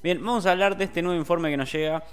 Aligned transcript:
Bien, 0.00 0.24
vamos 0.24 0.46
a 0.46 0.52
hablar 0.52 0.76
de 0.76 0.84
este 0.84 1.02
nuevo 1.02 1.18
informe 1.18 1.50
que 1.50 1.56
nos 1.56 1.72
llega 1.72 2.04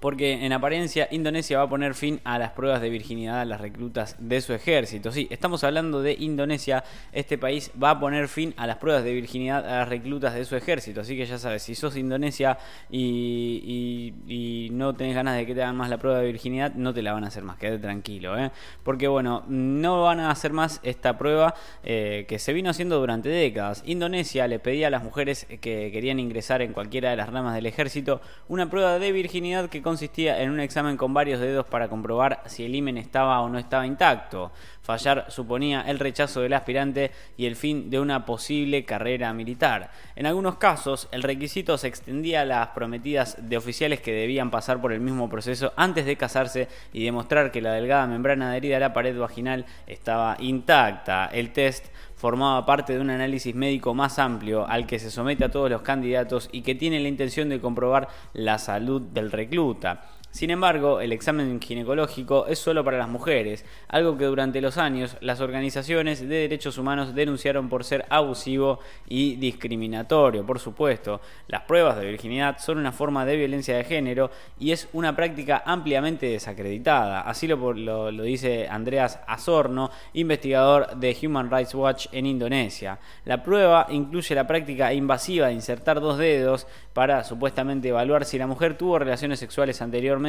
porque 0.00 0.44
en 0.44 0.52
apariencia 0.52 1.08
Indonesia 1.10 1.58
va 1.58 1.64
a 1.64 1.68
poner 1.68 1.94
fin 1.94 2.20
a 2.24 2.38
las 2.38 2.52
pruebas 2.52 2.80
de 2.80 2.90
virginidad 2.90 3.40
a 3.40 3.44
las 3.44 3.60
reclutas 3.60 4.16
de 4.18 4.40
su 4.40 4.52
ejército. 4.52 5.12
Sí, 5.12 5.28
estamos 5.30 5.62
hablando 5.62 6.02
de 6.02 6.14
Indonesia, 6.18 6.82
este 7.12 7.38
país 7.38 7.70
va 7.80 7.90
a 7.90 8.00
poner 8.00 8.28
fin 8.28 8.54
a 8.56 8.66
las 8.66 8.78
pruebas 8.78 9.04
de 9.04 9.12
virginidad 9.12 9.66
a 9.66 9.78
las 9.80 9.88
reclutas 9.88 10.34
de 10.34 10.44
su 10.44 10.56
ejército, 10.56 11.02
así 11.02 11.16
que 11.16 11.26
ya 11.26 11.38
sabes, 11.38 11.62
si 11.62 11.74
sos 11.74 11.96
Indonesia 11.96 12.58
y, 12.90 14.70
no 14.72 14.94
tenés 14.94 15.14
ganas 15.14 15.36
de 15.36 15.46
que 15.46 15.54
te 15.54 15.62
hagan 15.62 15.76
más 15.76 15.90
la 15.90 15.98
prueba 15.98 16.18
de 16.20 16.26
virginidad, 16.26 16.74
no 16.74 16.94
te 16.94 17.02
la 17.02 17.12
van 17.12 17.24
a 17.24 17.26
hacer 17.28 17.42
más, 17.42 17.58
quédate 17.58 17.80
tranquilo, 17.80 18.38
¿eh? 18.38 18.50
porque 18.82 19.08
bueno, 19.08 19.44
no 19.48 20.02
van 20.02 20.20
a 20.20 20.30
hacer 20.30 20.52
más 20.52 20.80
esta 20.82 21.18
prueba 21.18 21.54
eh, 21.82 22.24
que 22.28 22.38
se 22.38 22.52
vino 22.52 22.70
haciendo 22.70 22.98
durante 22.98 23.28
décadas. 23.28 23.82
Indonesia 23.84 24.46
le 24.46 24.58
pedía 24.58 24.86
a 24.86 24.90
las 24.90 25.02
mujeres 25.02 25.46
que 25.60 25.90
querían 25.92 26.18
ingresar 26.18 26.62
en 26.62 26.72
cualquiera 26.72 27.10
de 27.10 27.16
las 27.16 27.28
ramas 27.28 27.54
del 27.54 27.66
ejército 27.66 28.20
una 28.48 28.70
prueba 28.70 28.98
de 28.98 29.12
virginidad 29.12 29.68
que 29.68 29.82
consistía 29.90 30.40
en 30.40 30.50
un 30.50 30.60
examen 30.60 30.96
con 30.96 31.12
varios 31.12 31.40
dedos 31.40 31.66
para 31.66 31.88
comprobar 31.88 32.44
si 32.46 32.64
el 32.64 32.76
himen 32.76 32.96
estaba 32.96 33.40
o 33.40 33.48
no 33.48 33.58
estaba 33.58 33.84
intacto. 33.84 34.52
Fallar 34.82 35.26
suponía 35.30 35.82
el 35.82 35.98
rechazo 35.98 36.42
del 36.42 36.52
aspirante 36.52 37.10
y 37.36 37.46
el 37.46 37.56
fin 37.56 37.90
de 37.90 37.98
una 37.98 38.24
posible 38.24 38.84
carrera 38.84 39.32
militar. 39.32 39.90
En 40.14 40.26
algunos 40.26 40.58
casos, 40.58 41.08
el 41.10 41.24
requisito 41.24 41.76
se 41.76 41.88
extendía 41.88 42.42
a 42.42 42.44
las 42.44 42.68
prometidas 42.68 43.36
de 43.40 43.56
oficiales 43.56 44.00
que 44.00 44.12
debían 44.12 44.52
pasar 44.52 44.80
por 44.80 44.92
el 44.92 45.00
mismo 45.00 45.28
proceso 45.28 45.72
antes 45.74 46.06
de 46.06 46.16
casarse 46.16 46.68
y 46.92 47.04
demostrar 47.04 47.50
que 47.50 47.60
la 47.60 47.72
delgada 47.72 48.06
membrana 48.06 48.50
adherida 48.50 48.76
a 48.76 48.80
la 48.80 48.92
pared 48.92 49.18
vaginal 49.18 49.66
estaba 49.88 50.36
intacta. 50.38 51.26
El 51.32 51.52
test 51.52 51.86
formaba 52.20 52.66
parte 52.66 52.92
de 52.92 53.00
un 53.00 53.08
análisis 53.08 53.54
médico 53.54 53.94
más 53.94 54.18
amplio 54.18 54.68
al 54.68 54.86
que 54.86 54.98
se 54.98 55.10
somete 55.10 55.42
a 55.42 55.50
todos 55.50 55.70
los 55.70 55.80
candidatos 55.80 56.50
y 56.52 56.60
que 56.60 56.74
tiene 56.74 57.00
la 57.00 57.08
intención 57.08 57.48
de 57.48 57.62
comprobar 57.62 58.08
la 58.34 58.58
salud 58.58 59.00
del 59.00 59.32
recluta. 59.32 60.02
Sin 60.32 60.50
embargo, 60.50 61.00
el 61.00 61.12
examen 61.12 61.60
ginecológico 61.60 62.46
es 62.46 62.60
solo 62.60 62.84
para 62.84 62.98
las 62.98 63.08
mujeres, 63.08 63.64
algo 63.88 64.16
que 64.16 64.26
durante 64.26 64.60
los 64.60 64.78
años 64.78 65.16
las 65.20 65.40
organizaciones 65.40 66.20
de 66.20 66.36
derechos 66.36 66.78
humanos 66.78 67.16
denunciaron 67.16 67.68
por 67.68 67.82
ser 67.82 68.06
abusivo 68.10 68.78
y 69.08 69.34
discriminatorio. 69.36 70.46
Por 70.46 70.60
supuesto, 70.60 71.20
las 71.48 71.62
pruebas 71.62 71.96
de 71.96 72.06
virginidad 72.06 72.58
son 72.58 72.78
una 72.78 72.92
forma 72.92 73.26
de 73.26 73.36
violencia 73.36 73.76
de 73.76 73.82
género 73.82 74.30
y 74.60 74.70
es 74.70 74.88
una 74.92 75.16
práctica 75.16 75.64
ampliamente 75.66 76.26
desacreditada. 76.26 77.22
Así 77.22 77.48
lo, 77.48 77.72
lo, 77.72 78.22
dice 78.22 78.68
Andreas 78.68 79.18
Azorno, 79.26 79.90
investigador 80.12 80.94
de 80.94 81.16
Human 81.24 81.50
Rights 81.50 81.74
Watch 81.74 82.06
en 82.12 82.26
Indonesia. 82.26 83.00
La 83.24 83.42
prueba 83.42 83.88
incluye 83.90 84.36
la 84.36 84.46
práctica 84.46 84.94
invasiva 84.94 85.48
de 85.48 85.54
insertar 85.54 86.00
dos 86.00 86.18
dedos 86.18 86.68
para 86.92 87.24
supuestamente 87.24 87.88
evaluar 87.88 88.24
si 88.24 88.38
la 88.38 88.46
mujer 88.46 88.76
tuvo 88.76 88.98
relaciones 88.98 89.40
sexuales 89.40 89.82
anteriormente 89.82 90.19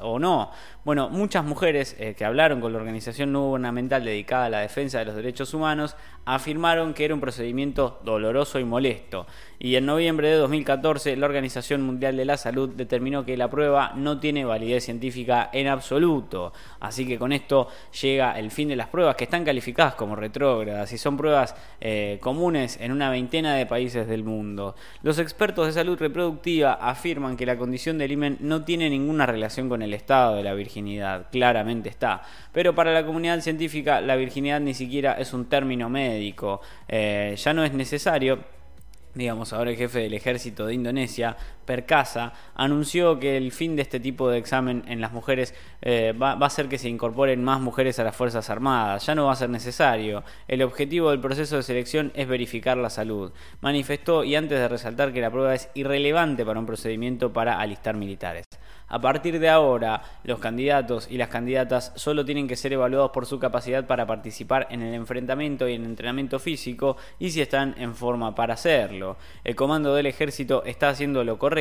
o 0.00 0.18
no. 0.18 0.50
Bueno, 0.84 1.08
muchas 1.08 1.44
mujeres 1.44 1.96
eh, 1.98 2.14
que 2.14 2.24
hablaron 2.24 2.60
con 2.60 2.72
la 2.72 2.78
organización 2.78 3.32
no 3.32 3.46
gubernamental 3.46 4.04
dedicada 4.04 4.46
a 4.46 4.50
la 4.50 4.60
defensa 4.60 4.98
de 4.98 5.06
los 5.06 5.16
derechos 5.16 5.54
humanos 5.54 5.96
afirmaron 6.26 6.94
que 6.94 7.04
era 7.04 7.14
un 7.14 7.20
procedimiento 7.20 8.00
doloroso 8.04 8.58
y 8.58 8.64
molesto. 8.64 9.26
Y 9.58 9.76
en 9.76 9.86
noviembre 9.86 10.28
de 10.28 10.36
2014 10.36 11.16
la 11.16 11.26
Organización 11.26 11.82
Mundial 11.82 12.16
de 12.16 12.24
la 12.24 12.36
Salud 12.36 12.70
determinó 12.70 13.24
que 13.24 13.36
la 13.36 13.48
prueba 13.48 13.92
no 13.94 14.20
tiene 14.20 14.44
validez 14.44 14.84
científica 14.84 15.50
en 15.52 15.68
absoluto. 15.68 16.52
Así 16.80 17.06
que 17.06 17.18
con 17.18 17.32
esto 17.32 17.68
llega 18.02 18.38
el 18.38 18.50
fin 18.50 18.68
de 18.68 18.76
las 18.76 18.88
pruebas 18.88 19.16
que 19.16 19.24
están 19.24 19.44
calificadas 19.44 19.94
como 19.94 20.16
retrógradas 20.16 20.92
y 20.92 20.98
son 20.98 21.16
pruebas 21.16 21.54
eh, 21.80 22.18
comunes 22.20 22.78
en 22.80 22.92
una 22.92 23.10
veintena 23.10 23.54
de 23.54 23.66
países 23.66 24.06
del 24.06 24.24
mundo. 24.24 24.74
Los 25.02 25.18
expertos 25.18 25.66
de 25.66 25.72
salud 25.72 25.98
reproductiva 25.98 26.74
afirman 26.74 27.36
que 27.36 27.46
la 27.46 27.56
condición 27.56 27.98
del 27.98 28.12
himen 28.12 28.38
no 28.40 28.64
tiene 28.64 28.88
ninguna 28.90 29.26
relación 29.34 29.68
con 29.68 29.82
el 29.82 29.92
estado 29.94 30.36
de 30.36 30.42
la 30.42 30.54
virginidad, 30.54 31.26
claramente 31.30 31.88
está. 31.88 32.22
Pero 32.52 32.74
para 32.74 32.92
la 32.92 33.04
comunidad 33.04 33.40
científica 33.40 34.00
la 34.00 34.16
virginidad 34.16 34.60
ni 34.60 34.74
siquiera 34.74 35.14
es 35.14 35.32
un 35.32 35.46
término 35.46 35.88
médico, 35.88 36.60
eh, 36.88 37.34
ya 37.36 37.52
no 37.52 37.64
es 37.64 37.72
necesario 37.72 38.38
digamos, 39.14 39.52
ahora 39.52 39.70
el 39.70 39.76
jefe 39.76 40.00
del 40.00 40.14
ejército 40.14 40.66
de 40.66 40.74
Indonesia, 40.74 41.36
Perkasa, 41.64 42.32
anunció 42.54 43.18
que 43.18 43.36
el 43.36 43.52
fin 43.52 43.76
de 43.76 43.82
este 43.82 44.00
tipo 44.00 44.28
de 44.28 44.38
examen 44.38 44.84
en 44.86 45.00
las 45.00 45.12
mujeres 45.12 45.54
eh, 45.82 46.12
va, 46.12 46.32
a 46.32 46.50
ser 46.50 46.68
que 46.68 46.78
se 46.78 46.88
incorporen 46.88 47.42
más 47.42 47.60
mujeres 47.60 47.98
a 47.98 48.04
las 48.04 48.14
Fuerzas 48.14 48.50
Armadas. 48.50 49.06
Ya 49.06 49.14
no 49.14 49.26
va 49.26 49.32
a 49.32 49.36
ser 49.36 49.50
necesario. 49.50 50.22
El 50.46 50.62
objetivo 50.62 51.10
del 51.10 51.20
proceso 51.20 51.56
de 51.56 51.62
selección 51.62 52.12
es 52.14 52.28
verificar 52.28 52.76
la 52.76 52.90
salud. 52.90 53.32
Manifestó 53.60 54.24
y 54.24 54.36
antes 54.36 54.58
de 54.58 54.68
resaltar 54.68 55.12
que 55.12 55.20
la 55.20 55.30
prueba 55.30 55.54
es 55.54 55.68
irrelevante 55.74 56.44
para 56.44 56.60
un 56.60 56.66
procedimiento 56.66 57.32
para 57.32 57.58
alistar 57.58 57.96
militares. 57.96 58.44
A 58.86 59.00
partir 59.00 59.40
de 59.40 59.48
ahora, 59.48 60.02
los 60.24 60.38
candidatos 60.38 61.08
y 61.10 61.16
las 61.16 61.28
candidatas 61.28 61.92
solo 61.96 62.24
tienen 62.24 62.46
que 62.46 62.54
ser 62.54 62.74
evaluados 62.74 63.10
por 63.12 63.24
su 63.24 63.38
capacidad 63.38 63.86
para 63.86 64.06
participar 64.06 64.68
en 64.70 64.82
el 64.82 64.94
enfrentamiento 64.94 65.66
y 65.66 65.74
en 65.74 65.82
el 65.82 65.88
entrenamiento 65.88 66.38
físico 66.38 66.98
y 67.18 67.30
si 67.30 67.40
están 67.40 67.74
en 67.78 67.94
forma 67.94 68.34
para 68.34 68.54
hacerlo. 68.54 69.16
El 69.42 69.56
comando 69.56 69.94
del 69.94 70.06
ejército 70.06 70.64
está 70.64 70.90
haciendo 70.90 71.24
lo 71.24 71.38
correcto 71.38 71.53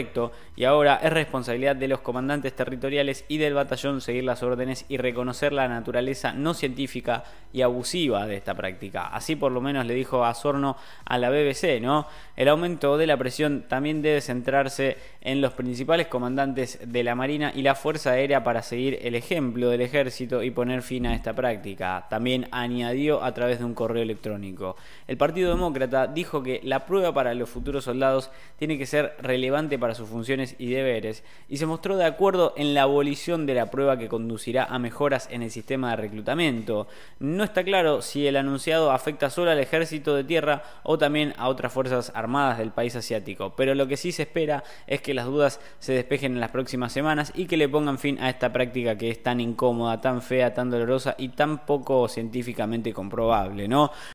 y 0.55 0.63
ahora 0.63 0.99
es 1.03 1.13
responsabilidad 1.13 1.75
de 1.75 1.87
los 1.87 1.99
comandantes 1.99 2.53
territoriales 2.55 3.25
y 3.27 3.37
del 3.37 3.53
batallón 3.53 4.01
seguir 4.01 4.23
las 4.23 4.41
órdenes 4.41 4.85
y 4.89 4.97
reconocer 4.97 5.53
la 5.53 5.67
naturaleza 5.67 6.33
no 6.33 6.53
científica 6.53 7.23
y 7.51 7.61
abusiva 7.61 8.25
de 8.25 8.35
esta 8.35 8.55
práctica. 8.55 9.07
Así 9.07 9.35
por 9.35 9.51
lo 9.51 9.61
menos 9.61 9.85
le 9.85 9.93
dijo 9.93 10.25
Azorno 10.25 10.75
a 11.05 11.17
la 11.17 11.29
BBC, 11.29 11.79
¿no? 11.81 12.07
El 12.35 12.47
aumento 12.47 12.97
de 12.97 13.07
la 13.07 13.17
presión 13.17 13.65
también 13.67 14.01
debe 14.01 14.21
centrarse 14.21 14.97
en 15.21 15.41
los 15.41 15.53
principales 15.53 16.07
comandantes 16.07 16.79
de 16.83 17.03
la 17.03 17.13
Marina 17.13 17.51
y 17.53 17.61
la 17.61 17.75
Fuerza 17.75 18.11
Aérea 18.11 18.43
para 18.43 18.63
seguir 18.63 18.99
el 19.03 19.15
ejemplo 19.15 19.69
del 19.69 19.81
ejército 19.81 20.41
y 20.41 20.49
poner 20.51 20.81
fin 20.81 21.05
a 21.05 21.13
esta 21.13 21.33
práctica. 21.33 22.07
También 22.09 22.47
añadió 22.51 23.23
a 23.23 23.33
través 23.33 23.59
de 23.59 23.65
un 23.65 23.75
correo 23.75 24.01
electrónico. 24.01 24.75
El 25.07 25.17
Partido 25.17 25.51
Demócrata 25.51 26.07
dijo 26.07 26.41
que 26.41 26.59
la 26.63 26.85
prueba 26.85 27.13
para 27.13 27.33
los 27.35 27.49
futuros 27.49 27.83
soldados 27.83 28.31
tiene 28.57 28.77
que 28.77 28.85
ser 28.85 29.15
relevante 29.21 29.77
para 29.83 29.95
sus 29.95 30.07
funciones 30.07 30.55
y 30.59 30.69
deberes 30.69 31.25
y 31.49 31.57
se 31.57 31.65
mostró 31.65 31.97
de 31.97 32.05
acuerdo 32.05 32.53
en 32.55 32.73
la 32.73 32.83
abolición 32.83 33.45
de 33.45 33.53
la 33.53 33.69
prueba 33.69 33.97
que 33.97 34.07
conducirá 34.07 34.63
a 34.63 34.79
mejoras 34.79 35.27
en 35.29 35.43
el 35.43 35.51
sistema 35.51 35.89
de 35.89 35.97
reclutamiento. 35.97 36.87
No 37.19 37.43
está 37.43 37.65
claro 37.65 38.01
si 38.01 38.25
el 38.25 38.37
anunciado 38.37 38.91
afecta 38.91 39.29
solo 39.29 39.51
al 39.51 39.59
ejército 39.59 40.15
de 40.15 40.23
tierra 40.23 40.63
o 40.83 40.97
también 40.97 41.33
a 41.37 41.49
otras 41.49 41.73
fuerzas 41.73 42.13
armadas 42.15 42.59
del 42.59 42.71
país 42.71 42.95
asiático, 42.95 43.55
pero 43.57 43.75
lo 43.75 43.85
que 43.85 43.97
sí 43.97 44.13
se 44.13 44.21
espera 44.21 44.63
es 44.87 45.01
que 45.01 45.13
las 45.13 45.25
dudas 45.25 45.59
se 45.79 45.91
despejen 45.91 46.31
en 46.31 46.39
las 46.39 46.51
próximas 46.51 46.93
semanas 46.93 47.33
y 47.35 47.45
que 47.45 47.57
le 47.57 47.67
pongan 47.67 47.99
fin 47.99 48.17
a 48.21 48.29
esta 48.29 48.53
práctica 48.53 48.97
que 48.97 49.09
es 49.09 49.21
tan 49.21 49.41
incómoda, 49.41 49.99
tan 49.99 50.21
fea, 50.21 50.53
tan 50.53 50.69
dolorosa 50.69 51.15
y 51.17 51.27
tan 51.27 51.65
poco 51.65 52.07
científicamente 52.07 52.93
comprobable, 52.93 53.67
¿no? 53.67 53.91